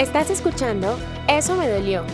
Estás 0.00 0.30
escuchando 0.30 0.96
Eso 1.28 1.56
me 1.56 1.68
dolió, 1.68 2.04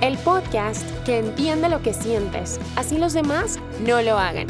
el 0.00 0.16
podcast 0.16 0.82
que 1.04 1.18
entiende 1.18 1.68
lo 1.68 1.82
que 1.82 1.92
sientes, 1.92 2.58
así 2.74 2.96
los 2.96 3.12
demás 3.12 3.58
no 3.86 4.00
lo 4.00 4.16
hagan. 4.16 4.46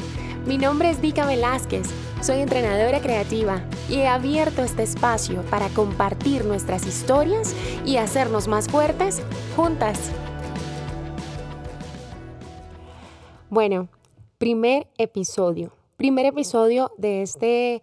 Mi 0.46 0.58
nombre 0.58 0.90
es 0.90 1.00
Vika 1.00 1.26
Velázquez, 1.26 1.88
soy 2.22 2.38
entrenadora 2.38 3.00
creativa 3.00 3.64
y 3.90 3.96
he 3.96 4.06
abierto 4.06 4.62
este 4.62 4.84
espacio 4.84 5.42
para 5.50 5.70
compartir 5.70 6.44
nuestras 6.44 6.86
historias 6.86 7.52
y 7.84 7.96
hacernos 7.96 8.46
más 8.46 8.68
fuertes 8.68 9.22
juntas. 9.56 10.12
Bueno, 13.50 13.88
primer 14.38 14.86
episodio, 14.98 15.72
primer 15.96 16.26
episodio 16.26 16.92
de 16.96 17.22
este 17.22 17.82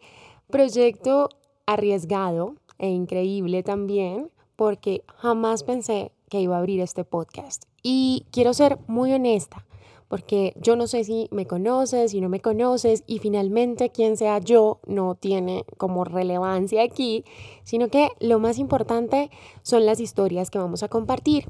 proyecto 0.49 1.27
arriesgado 1.65 2.55
e 2.77 2.87
increíble 2.87 3.61
también 3.61 4.31
porque 4.61 5.03
jamás 5.17 5.63
pensé 5.63 6.11
que 6.29 6.39
iba 6.39 6.55
a 6.55 6.59
abrir 6.59 6.81
este 6.81 7.03
podcast. 7.03 7.63
Y 7.81 8.27
quiero 8.29 8.53
ser 8.53 8.77
muy 8.85 9.11
honesta, 9.11 9.65
porque 10.07 10.53
yo 10.55 10.75
no 10.75 10.85
sé 10.85 11.03
si 11.03 11.27
me 11.31 11.47
conoces, 11.47 12.11
si 12.11 12.21
no 12.21 12.29
me 12.29 12.41
conoces, 12.41 13.03
y 13.07 13.17
finalmente 13.17 13.89
quien 13.89 14.17
sea 14.17 14.37
yo 14.37 14.77
no 14.85 15.15
tiene 15.15 15.65
como 15.77 16.03
relevancia 16.03 16.83
aquí, 16.83 17.25
sino 17.63 17.87
que 17.87 18.09
lo 18.19 18.37
más 18.37 18.59
importante 18.59 19.31
son 19.63 19.87
las 19.87 19.99
historias 19.99 20.51
que 20.51 20.59
vamos 20.59 20.83
a 20.83 20.89
compartir. 20.89 21.47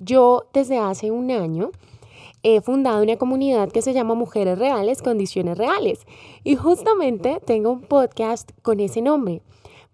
Yo 0.00 0.46
desde 0.54 0.78
hace 0.78 1.10
un 1.10 1.30
año 1.30 1.70
he 2.42 2.62
fundado 2.62 3.02
una 3.02 3.18
comunidad 3.18 3.70
que 3.70 3.82
se 3.82 3.92
llama 3.92 4.14
Mujeres 4.14 4.58
Reales, 4.58 5.02
Condiciones 5.02 5.58
Reales, 5.58 6.06
y 6.44 6.56
justamente 6.56 7.42
tengo 7.44 7.72
un 7.72 7.82
podcast 7.82 8.52
con 8.62 8.80
ese 8.80 9.02
nombre. 9.02 9.42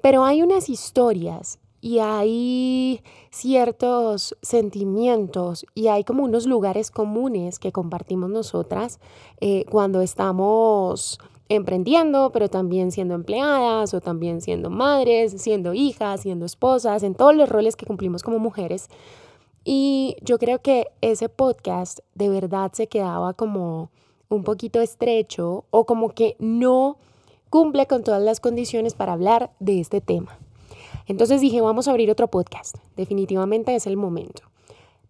Pero 0.00 0.24
hay 0.24 0.40
unas 0.40 0.68
historias 0.68 1.58
y 1.84 1.98
hay 1.98 3.02
ciertos 3.30 4.34
sentimientos 4.40 5.66
y 5.74 5.88
hay 5.88 6.02
como 6.02 6.24
unos 6.24 6.46
lugares 6.46 6.90
comunes 6.90 7.58
que 7.58 7.72
compartimos 7.72 8.30
nosotras 8.30 9.00
eh, 9.42 9.66
cuando 9.70 10.00
estamos 10.00 11.18
emprendiendo, 11.50 12.30
pero 12.32 12.48
también 12.48 12.90
siendo 12.90 13.12
empleadas 13.14 13.92
o 13.92 14.00
también 14.00 14.40
siendo 14.40 14.70
madres, 14.70 15.34
siendo 15.42 15.74
hijas, 15.74 16.22
siendo 16.22 16.46
esposas, 16.46 17.02
en 17.02 17.14
todos 17.14 17.36
los 17.36 17.50
roles 17.50 17.76
que 17.76 17.84
cumplimos 17.84 18.22
como 18.22 18.38
mujeres. 18.38 18.88
Y 19.62 20.16
yo 20.22 20.38
creo 20.38 20.62
que 20.62 20.86
ese 21.02 21.28
podcast 21.28 21.98
de 22.14 22.30
verdad 22.30 22.72
se 22.72 22.86
quedaba 22.86 23.34
como 23.34 23.90
un 24.30 24.42
poquito 24.42 24.80
estrecho 24.80 25.66
o 25.70 25.84
como 25.84 26.14
que 26.14 26.36
no 26.38 26.96
cumple 27.50 27.86
con 27.86 28.04
todas 28.04 28.22
las 28.22 28.40
condiciones 28.40 28.94
para 28.94 29.12
hablar 29.12 29.50
de 29.60 29.80
este 29.80 30.00
tema. 30.00 30.38
Entonces 31.06 31.40
dije, 31.40 31.60
vamos 31.60 31.86
a 31.86 31.90
abrir 31.90 32.10
otro 32.10 32.28
podcast. 32.28 32.76
Definitivamente 32.96 33.74
es 33.74 33.86
el 33.86 33.96
momento. 33.96 34.42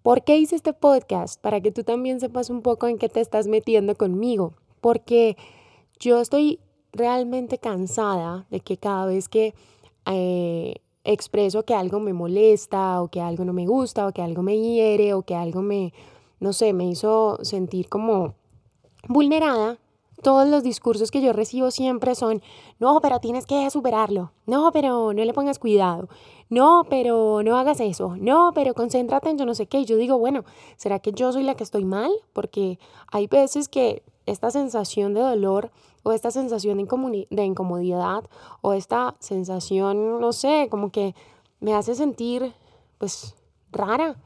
¿Por 0.03 0.23
qué 0.23 0.37
hice 0.37 0.57
este 0.57 0.73
podcast? 0.73 1.41
Para 1.41 1.61
que 1.61 1.71
tú 1.71 1.85
también 1.85 2.21
sepas 2.21 2.51
un 2.51 2.63
poco 2.63 2.89
en 2.89 2.99
qué 2.99 3.09
te 3.09 3.21
estás 3.21 3.47
metiendo 3.47 3.95
conmigo. 3.95 4.53
Porque 4.81 5.37
yo 5.99 6.21
estoy 6.21 6.61
realmente 6.93 7.59
cansada 7.59 8.47
de 8.51 8.61
que 8.61 8.77
cada 8.77 9.07
vez 9.07 9.29
que 9.29 9.55
eh, 10.07 10.75
expreso 11.05 11.65
que 11.65 11.75
algo 11.75 12.01
me 12.01 12.13
molesta 12.13 13.01
o 13.03 13.09
que 13.09 13.21
algo 13.21 13.45
no 13.45 13.53
me 13.53 13.67
gusta 13.67 14.07
o 14.07 14.13
que 14.13 14.23
algo 14.23 14.43
me 14.43 14.59
hiere 14.59 15.15
o 15.15 15.23
que 15.23 15.35
algo 15.35 15.63
me, 15.63 15.93
no 16.41 16.53
sé, 16.53 16.73
me 16.73 16.87
hizo 16.87 17.39
sentir 17.43 17.89
como 17.89 18.35
vulnerada, 19.09 19.79
todos 20.23 20.49
los 20.49 20.63
discursos 20.63 21.11
que 21.11 21.21
yo 21.21 21.33
recibo 21.33 21.71
siempre 21.71 22.15
son, 22.15 22.43
no, 22.79 23.01
pero 23.01 23.21
tienes 23.21 23.47
que 23.47 23.69
superarlo, 23.71 24.33
no, 24.47 24.71
pero 24.73 25.13
no 25.13 25.25
le 25.25 25.33
pongas 25.33 25.59
cuidado, 25.59 26.09
no, 26.49 26.85
pero 26.89 27.43
no 27.43 27.57
hagas 27.57 27.81
eso, 27.81 28.17
no, 28.19 28.53
pero 28.55 28.75
concéntrate 28.75 29.31
en 29.31 29.39
yo 29.39 29.47
no 29.47 29.55
sé 29.55 29.67
qué. 29.67 29.81
Y 29.81 29.85
yo 29.85 29.97
digo, 29.97 30.19
bueno, 30.19 30.45
¿será 30.77 30.99
que 30.99 31.13
yo 31.13 31.33
soy 31.33 31.43
la 31.43 31.55
que 31.55 31.65
estoy 31.65 31.85
mal? 31.85 32.11
Porque 32.33 32.79
hay 33.11 33.27
veces 33.27 33.69
que 33.69 34.03
esta 34.27 34.51
sensación 34.51 35.15
de 35.15 35.21
dolor 35.21 35.71
o 36.03 36.13
esta 36.13 36.31
sensación 36.31 36.79
de, 36.79 37.27
de 37.31 37.45
incomodidad 37.45 38.25
o 38.61 38.73
esta 38.73 39.17
sensación, 39.19 40.21
no 40.21 40.33
sé, 40.33 40.69
como 40.71 40.91
que 40.91 41.15
me 41.61 41.75
hace 41.75 41.95
sentir, 41.95 42.55
pues, 42.99 43.35
rara. 43.73 44.17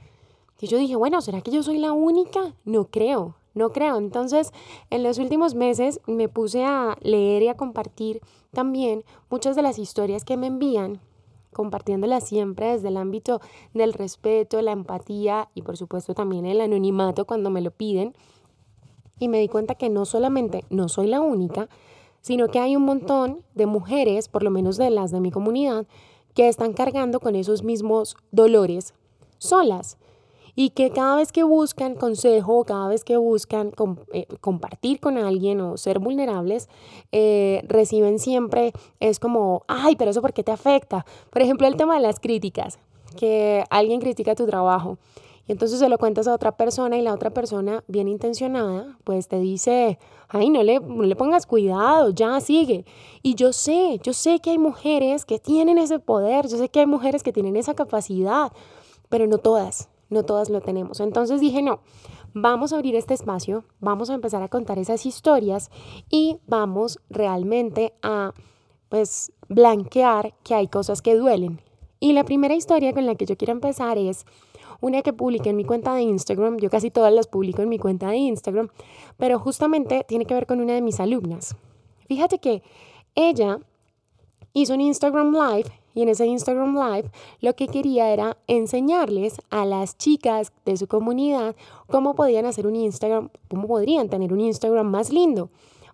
Y 0.60 0.66
yo 0.66 0.76
dije, 0.76 0.96
bueno, 0.96 1.20
¿será 1.20 1.40
que 1.40 1.52
yo 1.52 1.62
soy 1.62 1.78
la 1.78 1.92
única? 1.92 2.52
No 2.64 2.86
creo, 2.86 3.36
no 3.58 3.70
creo. 3.70 3.98
Entonces, 3.98 4.52
en 4.88 5.02
los 5.02 5.18
últimos 5.18 5.54
meses 5.54 6.00
me 6.06 6.28
puse 6.28 6.64
a 6.64 6.96
leer 7.02 7.42
y 7.42 7.48
a 7.48 7.56
compartir 7.56 8.20
también 8.52 9.04
muchas 9.28 9.56
de 9.56 9.62
las 9.62 9.78
historias 9.78 10.24
que 10.24 10.36
me 10.36 10.46
envían, 10.46 11.00
compartiéndolas 11.52 12.26
siempre 12.26 12.72
desde 12.72 12.88
el 12.88 12.96
ámbito 12.96 13.40
del 13.74 13.92
respeto, 13.92 14.62
la 14.62 14.72
empatía 14.72 15.50
y 15.54 15.62
por 15.62 15.76
supuesto 15.76 16.14
también 16.14 16.46
el 16.46 16.60
anonimato 16.60 17.26
cuando 17.26 17.50
me 17.50 17.60
lo 17.60 17.70
piden. 17.70 18.14
Y 19.18 19.28
me 19.28 19.40
di 19.40 19.48
cuenta 19.48 19.74
que 19.74 19.90
no 19.90 20.04
solamente 20.04 20.64
no 20.70 20.88
soy 20.88 21.08
la 21.08 21.20
única, 21.20 21.68
sino 22.20 22.48
que 22.48 22.60
hay 22.60 22.76
un 22.76 22.84
montón 22.84 23.42
de 23.54 23.66
mujeres, 23.66 24.28
por 24.28 24.42
lo 24.42 24.50
menos 24.50 24.76
de 24.76 24.90
las 24.90 25.10
de 25.10 25.20
mi 25.20 25.30
comunidad, 25.30 25.86
que 26.34 26.48
están 26.48 26.72
cargando 26.72 27.18
con 27.18 27.34
esos 27.34 27.64
mismos 27.64 28.16
dolores 28.30 28.94
solas 29.38 29.98
y 30.60 30.70
que 30.70 30.90
cada 30.90 31.14
vez 31.14 31.30
que 31.30 31.44
buscan 31.44 31.94
consejo, 31.94 32.64
cada 32.64 32.88
vez 32.88 33.04
que 33.04 33.16
buscan 33.16 33.70
eh, 34.12 34.26
compartir 34.40 34.98
con 34.98 35.16
alguien 35.16 35.60
o 35.60 35.76
ser 35.76 36.00
vulnerables, 36.00 36.68
eh, 37.12 37.62
reciben 37.68 38.18
siempre, 38.18 38.72
es 38.98 39.20
como, 39.20 39.62
ay, 39.68 39.94
pero 39.94 40.10
eso 40.10 40.20
por 40.20 40.32
qué 40.32 40.42
te 40.42 40.50
afecta. 40.50 41.06
Por 41.30 41.42
ejemplo, 41.42 41.68
el 41.68 41.76
tema 41.76 41.94
de 41.94 42.00
las 42.00 42.18
críticas, 42.18 42.80
que 43.16 43.62
alguien 43.70 44.00
critica 44.00 44.34
tu 44.34 44.46
trabajo. 44.46 44.98
Y 45.46 45.52
entonces 45.52 45.78
se 45.78 45.88
lo 45.88 45.96
cuentas 45.96 46.26
a 46.26 46.34
otra 46.34 46.56
persona 46.56 46.98
y 46.98 47.02
la 47.02 47.14
otra 47.14 47.30
persona, 47.30 47.84
bien 47.86 48.08
intencionada, 48.08 48.98
pues 49.04 49.28
te 49.28 49.38
dice, 49.38 50.00
ay, 50.28 50.50
no 50.50 50.64
le, 50.64 50.80
no 50.80 51.04
le 51.04 51.14
pongas 51.14 51.46
cuidado, 51.46 52.10
ya 52.10 52.40
sigue. 52.40 52.84
Y 53.22 53.36
yo 53.36 53.52
sé, 53.52 54.00
yo 54.02 54.12
sé 54.12 54.40
que 54.40 54.50
hay 54.50 54.58
mujeres 54.58 55.24
que 55.24 55.38
tienen 55.38 55.78
ese 55.78 56.00
poder, 56.00 56.48
yo 56.48 56.58
sé 56.58 56.68
que 56.68 56.80
hay 56.80 56.86
mujeres 56.86 57.22
que 57.22 57.32
tienen 57.32 57.54
esa 57.54 57.74
capacidad, 57.74 58.50
pero 59.08 59.28
no 59.28 59.38
todas 59.38 59.88
no 60.10 60.24
todas 60.24 60.50
lo 60.50 60.60
tenemos. 60.60 61.00
Entonces 61.00 61.40
dije, 61.40 61.62
no, 61.62 61.80
vamos 62.34 62.72
a 62.72 62.76
abrir 62.76 62.94
este 62.94 63.14
espacio, 63.14 63.64
vamos 63.80 64.10
a 64.10 64.14
empezar 64.14 64.42
a 64.42 64.48
contar 64.48 64.78
esas 64.78 65.06
historias 65.06 65.70
y 66.10 66.38
vamos 66.46 66.98
realmente 67.10 67.94
a, 68.02 68.32
pues, 68.88 69.32
blanquear 69.48 70.34
que 70.42 70.54
hay 70.54 70.68
cosas 70.68 71.02
que 71.02 71.14
duelen. 71.14 71.60
Y 72.00 72.12
la 72.12 72.24
primera 72.24 72.54
historia 72.54 72.92
con 72.92 73.06
la 73.06 73.16
que 73.16 73.26
yo 73.26 73.36
quiero 73.36 73.52
empezar 73.52 73.98
es 73.98 74.24
una 74.80 75.02
que 75.02 75.12
publiqué 75.12 75.50
en 75.50 75.56
mi 75.56 75.64
cuenta 75.64 75.94
de 75.94 76.02
Instagram, 76.02 76.58
yo 76.58 76.70
casi 76.70 76.90
todas 76.90 77.12
las 77.12 77.26
publico 77.26 77.62
en 77.62 77.68
mi 77.68 77.78
cuenta 77.78 78.08
de 78.08 78.16
Instagram, 78.16 78.68
pero 79.16 79.38
justamente 79.38 80.04
tiene 80.06 80.24
que 80.24 80.34
ver 80.34 80.46
con 80.46 80.60
una 80.60 80.74
de 80.74 80.82
mis 80.82 81.00
alumnas. 81.00 81.56
Fíjate 82.06 82.38
que 82.38 82.62
ella 83.14 83.58
hizo 84.52 84.74
un 84.74 84.80
Instagram 84.80 85.32
Live 85.32 85.70
y 85.94 86.02
en 86.02 86.08
ese 86.08 86.26
Instagram 86.26 86.74
Live 86.74 87.10
lo 87.40 87.54
que 87.54 87.68
quería 87.68 88.12
era 88.12 88.36
enseñarles 88.46 89.40
a 89.50 89.64
las 89.64 89.96
chicas 89.96 90.52
de 90.64 90.76
su 90.76 90.86
comunidad 90.86 91.56
cómo 91.86 92.14
podían 92.14 92.46
hacer 92.46 92.66
un 92.66 92.76
Instagram, 92.76 93.30
cómo 93.48 93.66
podrían 93.66 94.08
tener 94.08 94.32
un 94.32 94.40
Instagram 94.40 94.86
más 94.86 95.10
lindo 95.10 95.50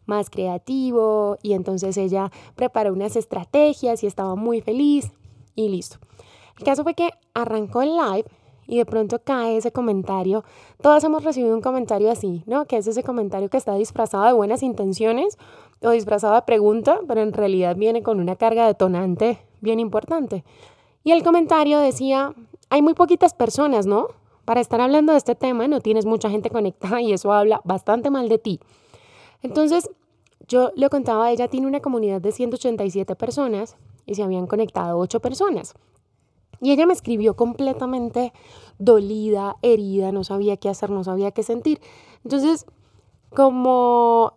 más 0.06 0.30
creativo 0.30 1.38
y 1.42 1.54
entonces 1.54 1.96
ella 1.96 2.30
preparó 2.56 2.92
unas 2.92 3.16
estrategias 3.16 4.02
y 4.02 4.06
estaba 4.06 4.34
muy 4.34 4.60
feliz 4.60 5.10
y 5.54 5.68
listo. 5.68 5.96
El 6.58 6.64
caso 6.64 6.82
fue 6.82 6.94
que 6.94 7.10
arrancó 7.32 7.82
el 7.82 7.96
live 7.96 8.24
y 8.66 8.78
de 8.78 8.86
pronto 8.86 9.18
cae 9.22 9.56
ese 9.56 9.72
comentario. 9.72 10.44
Todas 10.80 11.04
hemos 11.04 11.24
recibido 11.24 11.54
un 11.54 11.60
comentario 11.60 12.10
así, 12.10 12.42
¿no? 12.46 12.64
Que 12.66 12.76
es 12.76 12.86
ese 12.86 13.02
comentario 13.02 13.50
que 13.50 13.56
está 13.56 13.74
disfrazado 13.74 14.24
de 14.24 14.32
buenas 14.32 14.62
intenciones 14.62 15.38
o 15.82 15.90
disfrazado 15.90 16.34
de 16.34 16.42
pregunta, 16.42 17.00
pero 17.06 17.20
en 17.20 17.32
realidad 17.32 17.76
viene 17.76 18.02
con 18.02 18.20
una 18.20 18.36
carga 18.36 18.66
detonante 18.66 19.38
bien 19.64 19.80
importante. 19.80 20.44
Y 21.02 21.10
el 21.10 21.24
comentario 21.24 21.80
decía, 21.80 22.32
hay 22.70 22.82
muy 22.82 22.94
poquitas 22.94 23.34
personas, 23.34 23.86
¿no? 23.86 24.06
Para 24.44 24.60
estar 24.60 24.80
hablando 24.80 25.12
de 25.12 25.18
este 25.18 25.34
tema 25.34 25.66
no 25.66 25.80
tienes 25.80 26.06
mucha 26.06 26.30
gente 26.30 26.50
conectada 26.50 27.00
y 27.00 27.12
eso 27.12 27.32
habla 27.32 27.60
bastante 27.64 28.10
mal 28.10 28.28
de 28.28 28.38
ti. 28.38 28.60
Entonces, 29.42 29.90
yo 30.46 30.70
le 30.76 30.88
contaba, 30.88 31.30
ella 31.30 31.48
tiene 31.48 31.66
una 31.66 31.80
comunidad 31.80 32.20
de 32.20 32.32
187 32.32 33.16
personas 33.16 33.76
y 34.06 34.14
se 34.14 34.22
habían 34.22 34.46
conectado 34.46 34.98
8 34.98 35.20
personas. 35.20 35.74
Y 36.60 36.72
ella 36.72 36.86
me 36.86 36.92
escribió 36.92 37.34
completamente 37.34 38.32
dolida, 38.78 39.56
herida, 39.62 40.12
no 40.12 40.24
sabía 40.24 40.56
qué 40.56 40.68
hacer, 40.68 40.90
no 40.90 41.04
sabía 41.04 41.30
qué 41.32 41.42
sentir. 41.42 41.80
Entonces, 42.22 42.66
como 43.34 44.34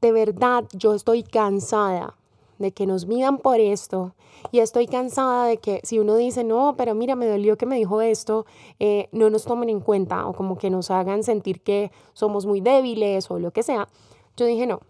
de 0.00 0.12
verdad 0.12 0.64
yo 0.72 0.94
estoy 0.94 1.22
cansada 1.22 2.16
de 2.58 2.72
que 2.72 2.86
nos 2.86 3.06
midan 3.06 3.38
por 3.38 3.60
esto 3.60 4.14
y 4.52 4.60
estoy 4.60 4.86
cansada 4.86 5.46
de 5.46 5.58
que 5.58 5.80
si 5.82 5.98
uno 5.98 6.16
dice, 6.16 6.44
no, 6.44 6.74
pero 6.76 6.94
mira, 6.94 7.16
me 7.16 7.26
dolió 7.26 7.56
que 7.56 7.66
me 7.66 7.76
dijo 7.76 8.00
esto, 8.00 8.46
eh, 8.78 9.08
no 9.12 9.30
nos 9.30 9.44
tomen 9.44 9.68
en 9.68 9.80
cuenta 9.80 10.26
o 10.26 10.32
como 10.32 10.56
que 10.56 10.70
nos 10.70 10.90
hagan 10.90 11.22
sentir 11.22 11.60
que 11.62 11.90
somos 12.12 12.46
muy 12.46 12.60
débiles 12.60 13.30
o 13.30 13.38
lo 13.38 13.50
que 13.50 13.62
sea, 13.62 13.88
yo 14.36 14.46
dije, 14.46 14.66
no, 14.66 14.80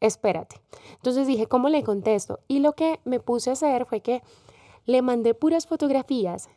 espérate. 0.00 0.60
Entonces 0.96 1.26
dije, 1.26 1.46
¿cómo 1.46 1.68
le 1.68 1.82
contesto? 1.82 2.40
Y 2.48 2.60
lo 2.60 2.72
que 2.72 3.00
me 3.04 3.20
puse 3.20 3.50
a 3.50 3.54
hacer 3.54 3.86
fue 3.86 4.00
que 4.00 4.22
le 4.84 5.02
mandé 5.02 5.34
puras 5.34 5.66
fotografías 5.66 6.48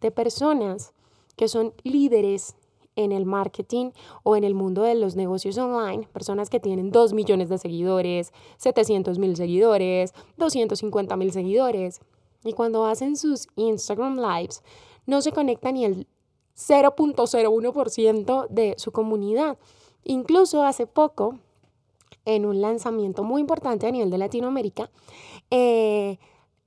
de 0.00 0.10
personas 0.10 0.92
que 1.36 1.48
son 1.48 1.72
líderes 1.82 2.56
en 3.04 3.12
el 3.12 3.26
marketing 3.26 3.90
o 4.22 4.36
en 4.36 4.44
el 4.44 4.54
mundo 4.54 4.82
de 4.82 4.94
los 4.94 5.16
negocios 5.16 5.58
online, 5.58 6.08
personas 6.12 6.50
que 6.50 6.60
tienen 6.60 6.90
2 6.90 7.12
millones 7.12 7.48
de 7.48 7.58
seguidores, 7.58 8.32
700 8.58 9.18
mil 9.18 9.36
seguidores, 9.36 10.12
250 10.38 11.16
mil 11.16 11.32
seguidores. 11.32 12.00
Y 12.44 12.52
cuando 12.52 12.86
hacen 12.86 13.16
sus 13.16 13.48
Instagram 13.56 14.18
Lives, 14.18 14.62
no 15.06 15.20
se 15.22 15.32
conecta 15.32 15.72
ni 15.72 15.84
el 15.84 16.06
0.01% 16.56 18.48
de 18.48 18.74
su 18.78 18.92
comunidad. 18.92 19.58
Incluso 20.04 20.62
hace 20.62 20.86
poco, 20.86 21.38
en 22.24 22.46
un 22.46 22.60
lanzamiento 22.60 23.24
muy 23.24 23.40
importante 23.40 23.86
a 23.86 23.90
nivel 23.90 24.10
de 24.10 24.18
Latinoamérica, 24.18 24.90
eh, 25.50 26.18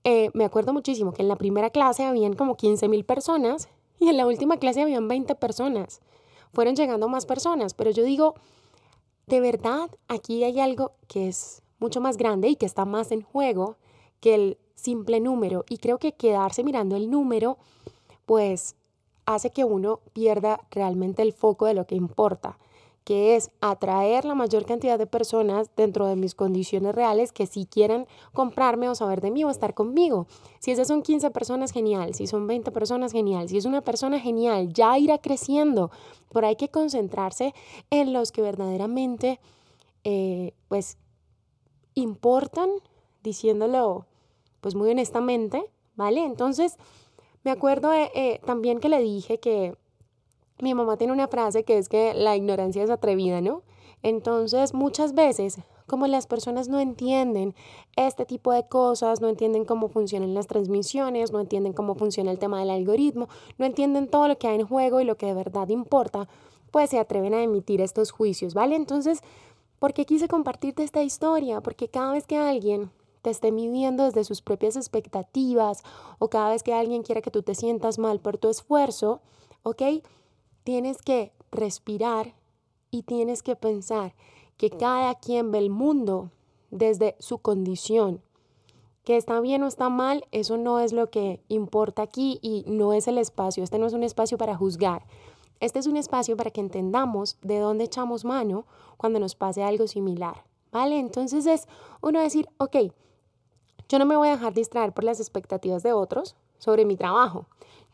eh, 0.04 0.30
me 0.34 0.44
acuerdo 0.44 0.74
muchísimo 0.74 1.14
que 1.14 1.22
en 1.22 1.30
la 1.30 1.38
primera 1.38 1.70
clase 1.70 2.04
habían 2.04 2.34
como 2.34 2.58
15 2.58 2.88
mil 2.90 3.06
personas 3.06 3.70
y 4.00 4.10
en 4.10 4.18
la 4.18 4.28
última 4.28 4.58
clase 4.58 4.82
habían 4.82 5.08
20 5.08 5.36
personas. 5.36 6.02
Fueron 6.54 6.76
llegando 6.76 7.10
más 7.10 7.26
personas, 7.26 7.74
pero 7.74 7.92
yo 7.92 8.04
digo, 8.04 8.36
de 9.28 9.40
verdad, 9.40 9.90
aquí 10.08 10.44
hay 10.44 10.60
algo 10.60 10.94
que 11.08 11.28
es 11.28 11.62
mucho 11.80 12.00
más 12.00 12.18
grande 12.18 12.48
y 12.50 12.56
que 12.56 12.66
está 12.66 12.86
más 12.86 13.12
en 13.12 13.22
juego 13.22 13.78
que 14.20 14.36
el 14.36 14.58
simple 14.76 15.20
número. 15.20 15.66
Y 15.68 15.78
creo 15.78 15.98
que 15.98 16.14
quedarse 16.14 16.64
mirando 16.64 16.96
el 16.96 17.10
número, 17.10 17.58
pues 18.26 18.76
hace 19.26 19.52
que 19.52 19.64
uno 19.64 20.00
pierda 20.14 20.62
realmente 20.72 21.22
el 21.22 21.34
foco 21.34 21.66
de 21.66 21.74
lo 21.74 21.86
que 21.88 21.96
importa 21.96 22.58
que 23.04 23.36
es 23.36 23.52
atraer 23.60 24.26
la 24.26 24.36
mayor 24.36 24.66
cantidad 24.66 24.98
de 24.98 25.08
personas 25.08 25.70
dentro 25.76 26.08
de 26.08 26.16
mis 26.16 26.36
condiciones 26.36 26.96
reales 26.96 27.32
que 27.32 27.46
si 27.46 27.66
quieran 27.66 28.08
comprarme 28.32 28.90
o 28.90 28.96
saber 28.96 29.22
de 29.22 29.32
mí 29.32 29.44
o 29.44 29.50
estar 29.50 29.74
conmigo. 29.74 30.28
Si 30.60 30.72
esas 30.72 30.88
son 30.88 31.02
15 31.02 31.30
personas, 31.32 31.72
genial. 31.72 32.14
Si 32.14 32.28
son 32.28 32.48
20 32.48 32.72
personas, 32.72 33.12
genial. 33.12 33.50
Si 33.50 33.58
es 33.58 33.66
una 33.66 33.82
persona, 33.82 34.20
genial. 34.20 34.72
Ya 34.72 34.98
irá 34.98 35.18
creciendo. 35.18 35.92
Pero 36.32 36.48
hay 36.48 36.56
que 36.56 36.70
concentrarse 36.70 37.54
en 37.90 38.14
los 38.14 38.32
que 38.32 38.42
verdaderamente, 38.42 39.40
eh, 40.04 40.54
pues, 40.70 40.98
importan, 41.96 42.70
diciéndolo, 43.22 44.06
pues, 44.62 44.76
muy 44.76 44.90
honestamente, 44.90 45.64
¿vale? 45.96 46.24
Entonces, 46.24 46.78
me 47.44 47.52
acuerdo 47.52 47.92
eh, 47.94 48.40
también 48.46 48.80
que 48.80 48.88
le 48.88 49.02
dije 49.02 49.40
que 49.40 49.76
mi 50.64 50.74
mamá 50.74 50.98
tiene 50.98 51.14
una 51.14 51.28
frase 51.28 51.64
que 51.64 51.78
es 51.78 51.90
que 51.90 52.14
la 52.14 52.36
ignorancia 52.36 52.84
es 52.84 52.90
atrevida, 52.90 53.42
¿no? 53.42 53.62
Entonces, 54.02 54.74
muchas 54.74 55.14
veces, 55.14 55.60
como 55.88 56.08
las 56.08 56.28
personas 56.28 56.68
no 56.68 56.80
entienden 56.80 57.56
este 57.96 58.26
tipo 58.26 58.52
de 58.52 58.68
cosas, 58.68 59.22
no 59.22 59.30
entienden 59.30 59.64
cómo 59.66 59.88
funcionan 59.88 60.34
las 60.34 60.48
transmisiones, 60.48 61.32
no 61.32 61.40
entienden 61.40 61.74
cómo 61.74 61.96
funciona 61.96 62.32
el 62.32 62.40
tema 62.40 62.60
del 62.60 62.70
algoritmo, 62.70 63.30
no 63.58 63.66
entienden 63.66 64.08
todo 64.08 64.28
lo 64.28 64.38
que 64.38 64.48
hay 64.48 64.60
en 64.60 64.68
juego 64.68 65.00
y 65.00 65.06
lo 65.06 65.16
que 65.16 65.28
de 65.28 65.34
verdad 65.34 65.70
importa, 65.70 66.28
pues 66.72 66.90
se 66.90 67.00
atreven 67.00 67.34
a 67.34 67.44
emitir 67.44 67.80
estos 67.80 68.12
juicios, 68.12 68.54
¿vale? 68.54 68.76
Entonces, 68.76 69.22
¿por 69.80 69.94
qué 69.94 70.06
quise 70.06 70.28
compartirte 70.28 70.84
esta 70.84 71.04
historia? 71.04 71.62
Porque 71.62 71.88
cada 71.88 72.12
vez 72.14 72.26
que 72.28 72.38
alguien 72.38 72.92
te 73.22 73.30
esté 73.30 73.52
midiendo 73.52 74.04
desde 74.04 74.26
sus 74.26 74.42
propias 74.42 74.76
expectativas 74.76 75.82
o 76.20 76.30
cada 76.30 76.50
vez 76.50 76.62
que 76.62 76.74
alguien 76.74 77.04
quiera 77.04 77.22
que 77.22 77.32
tú 77.32 77.42
te 77.42 77.56
sientas 77.56 78.00
mal 78.00 78.20
por 78.20 78.38
tu 78.38 78.50
esfuerzo, 78.50 79.22
¿ok? 79.64 79.82
Tienes 80.64 81.02
que 81.02 81.32
respirar 81.52 82.34
y 82.92 83.04
tienes 83.04 83.44
que 83.44 83.56
pensar 83.56 84.14
que 84.58 84.70
cada 84.70 85.16
quien 85.16 85.52
ve 85.52 85.60
el 85.60 85.70
mundo 85.70 86.32
desde 86.72 87.16
su 87.20 87.40
condición. 87.40 88.22
Que 89.04 89.18
está 89.18 89.40
bien 89.42 89.64
o 89.64 89.68
está 89.68 89.90
mal, 89.90 90.26
eso 90.32 90.58
no 90.58 90.80
es 90.80 90.94
lo 90.94 91.10
que 91.10 91.42
importa 91.50 92.04
aquí 92.04 92.40
y 92.42 92.64
no 92.68 92.94
es 92.94 93.08
el 93.08 93.18
espacio. 93.18 93.64
Este 93.64 93.78
no 93.78 93.86
es 93.86 93.94
un 93.94 94.04
espacio 94.04 94.38
para 94.38 94.56
juzgar. 94.56 95.06
Este 95.60 95.80
es 95.80 95.88
un 95.88 95.98
espacio 95.98 96.38
para 96.38 96.52
que 96.52 96.62
entendamos 96.62 97.38
de 97.42 97.60
dónde 97.60 97.86
echamos 97.86 98.26
mano 98.26 98.66
cuando 98.98 99.20
nos 99.20 99.36
pase 99.36 99.64
algo 99.64 99.88
similar. 99.88 100.44
¿Vale? 100.72 100.98
Entonces 100.98 101.46
es 101.46 101.68
uno 102.02 102.20
decir, 102.20 102.48
ok, 102.58 102.78
yo 103.90 104.00
no 104.00 104.06
me 104.06 104.16
voy 104.16 104.30
a 104.30 104.32
dejar 104.32 104.54
distraer 104.54 104.94
por 104.94 105.04
las 105.04 105.20
expectativas 105.20 105.84
de 105.84 105.94
otros 105.94 106.36
sobre 106.64 106.86
mi 106.86 106.96
trabajo. 106.96 107.46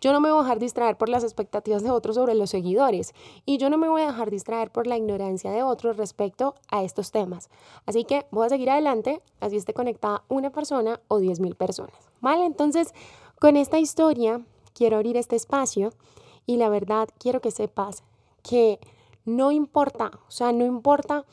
Yo 0.01 0.13
no 0.13 0.21
me 0.21 0.31
voy 0.31 0.39
a 0.39 0.43
dejar 0.43 0.59
distraer 0.59 0.97
por 0.97 1.09
las 1.09 1.23
expectativas 1.23 1.83
de 1.83 1.91
otros 1.91 2.15
sobre 2.15 2.35
los 2.35 2.51
seguidores 2.51 3.13
y 3.45 3.57
yo 3.57 3.69
no 3.69 3.77
me 3.77 3.89
voy 3.89 4.03
a 4.03 4.07
dejar 4.07 4.29
distraer 4.29 4.71
por 4.71 4.87
la 4.87 4.95
ignorancia 4.95 5.51
de 5.51 5.61
otros 5.61 5.97
respecto 5.97 6.55
a 6.69 6.83
estos 6.83 7.11
temas. 7.11 7.49
Así 7.85 8.05
que 8.05 8.25
voy 8.31 8.45
a 8.45 8.49
seguir 8.49 8.69
adelante, 8.69 9.21
así 9.41 9.57
esté 9.57 9.73
conectada 9.73 10.23
una 10.29 10.51
persona 10.51 11.01
o 11.09 11.19
diez 11.19 11.41
mil 11.41 11.55
personas. 11.55 12.09
¿Vale? 12.21 12.45
Entonces, 12.45 12.93
con 13.39 13.57
esta 13.57 13.79
historia 13.79 14.41
quiero 14.73 14.95
abrir 14.95 15.17
este 15.17 15.35
espacio 15.35 15.91
y 16.45 16.57
la 16.57 16.69
verdad 16.69 17.09
quiero 17.17 17.41
que 17.41 17.51
sepas 17.51 18.03
que 18.41 18.79
no 19.25 19.51
importa, 19.51 20.11
o 20.27 20.31
sea, 20.31 20.53
no 20.53 20.65
importa 20.65 21.25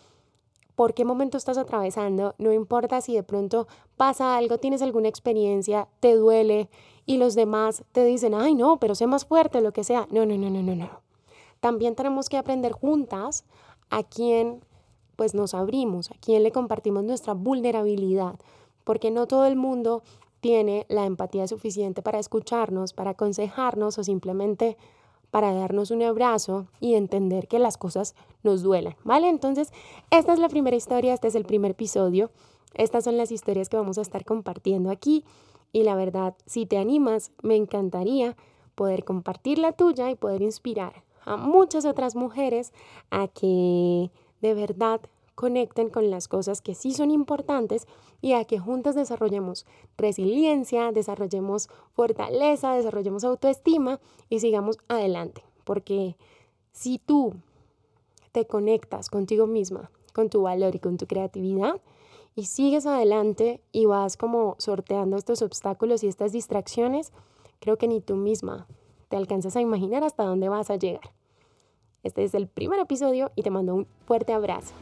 por 0.74 0.92
qué 0.92 1.04
momento 1.04 1.38
estás 1.38 1.56
atravesando, 1.56 2.34
no 2.38 2.52
importa 2.52 3.00
si 3.00 3.14
de 3.14 3.22
pronto 3.22 3.66
pasa 3.96 4.36
algo, 4.36 4.58
tienes 4.58 4.82
alguna 4.82 5.08
experiencia, 5.08 5.88
te 6.00 6.14
duele 6.14 6.68
y 7.06 7.16
los 7.18 7.34
demás 7.36 7.84
te 7.92 8.04
dicen, 8.04 8.34
ay 8.34 8.54
no, 8.54 8.78
pero 8.78 8.94
sé 8.94 9.06
más 9.06 9.24
fuerte, 9.24 9.60
lo 9.60 9.72
que 9.72 9.84
sea. 9.84 10.08
No, 10.10 10.26
no, 10.26 10.36
no, 10.36 10.50
no, 10.50 10.62
no, 10.62 10.74
no. 10.74 10.90
También 11.60 11.94
tenemos 11.94 12.28
que 12.28 12.36
aprender 12.36 12.72
juntas 12.72 13.44
a 13.88 14.02
quién 14.02 14.60
pues 15.14 15.34
nos 15.34 15.54
abrimos, 15.54 16.10
a 16.10 16.14
quién 16.20 16.42
le 16.42 16.52
compartimos 16.52 17.04
nuestra 17.04 17.32
vulnerabilidad, 17.32 18.38
porque 18.84 19.10
no 19.10 19.26
todo 19.26 19.46
el 19.46 19.56
mundo 19.56 20.02
tiene 20.40 20.84
la 20.88 21.06
empatía 21.06 21.48
suficiente 21.48 22.02
para 22.02 22.18
escucharnos, 22.18 22.92
para 22.92 23.12
aconsejarnos 23.12 23.98
o 23.98 24.04
simplemente 24.04 24.76
para 25.30 25.54
darnos 25.54 25.90
un 25.90 26.02
abrazo 26.02 26.66
y 26.80 26.94
entender 26.94 27.48
que 27.48 27.58
las 27.58 27.78
cosas 27.78 28.14
nos 28.42 28.62
duelen, 28.62 28.94
¿vale? 29.04 29.28
Entonces, 29.28 29.72
esta 30.10 30.32
es 30.32 30.38
la 30.38 30.48
primera 30.48 30.76
historia, 30.76 31.14
este 31.14 31.28
es 31.28 31.34
el 31.34 31.44
primer 31.44 31.72
episodio, 31.72 32.30
estas 32.74 33.04
son 33.04 33.16
las 33.16 33.32
historias 33.32 33.68
que 33.68 33.76
vamos 33.76 33.98
a 33.98 34.02
estar 34.02 34.24
compartiendo 34.24 34.90
aquí 34.90 35.24
y 35.76 35.82
la 35.82 35.94
verdad, 35.94 36.34
si 36.46 36.64
te 36.64 36.78
animas, 36.78 37.32
me 37.42 37.54
encantaría 37.54 38.34
poder 38.74 39.04
compartir 39.04 39.58
la 39.58 39.72
tuya 39.72 40.08
y 40.08 40.14
poder 40.14 40.40
inspirar 40.40 41.04
a 41.26 41.36
muchas 41.36 41.84
otras 41.84 42.16
mujeres 42.16 42.72
a 43.10 43.28
que 43.28 44.10
de 44.40 44.54
verdad 44.54 45.02
conecten 45.34 45.90
con 45.90 46.08
las 46.08 46.28
cosas 46.28 46.62
que 46.62 46.74
sí 46.74 46.94
son 46.94 47.10
importantes 47.10 47.86
y 48.22 48.32
a 48.32 48.46
que 48.46 48.58
juntas 48.58 48.94
desarrollemos 48.94 49.66
resiliencia, 49.98 50.92
desarrollemos 50.92 51.68
fortaleza, 51.92 52.72
desarrollemos 52.72 53.22
autoestima 53.24 54.00
y 54.30 54.40
sigamos 54.40 54.78
adelante. 54.88 55.44
Porque 55.64 56.16
si 56.72 56.96
tú 56.96 57.34
te 58.32 58.46
conectas 58.46 59.10
contigo 59.10 59.46
misma, 59.46 59.90
con 60.14 60.30
tu 60.30 60.40
valor 60.40 60.74
y 60.74 60.78
con 60.78 60.96
tu 60.96 61.06
creatividad, 61.06 61.82
y 62.36 62.44
sigues 62.44 62.84
adelante 62.84 63.62
y 63.72 63.86
vas 63.86 64.18
como 64.18 64.54
sorteando 64.58 65.16
estos 65.16 65.40
obstáculos 65.40 66.04
y 66.04 66.06
estas 66.06 66.32
distracciones, 66.32 67.12
creo 67.60 67.78
que 67.78 67.88
ni 67.88 68.02
tú 68.02 68.14
misma 68.14 68.66
te 69.08 69.16
alcanzas 69.16 69.56
a 69.56 69.62
imaginar 69.62 70.04
hasta 70.04 70.24
dónde 70.24 70.50
vas 70.50 70.68
a 70.70 70.76
llegar. 70.76 71.12
Este 72.02 72.22
es 72.22 72.34
el 72.34 72.46
primer 72.46 72.78
episodio 72.78 73.32
y 73.34 73.42
te 73.42 73.50
mando 73.50 73.74
un 73.74 73.86
fuerte 74.04 74.34
abrazo. 74.34 74.74